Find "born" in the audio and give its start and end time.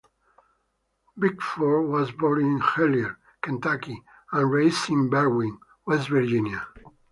2.11-2.41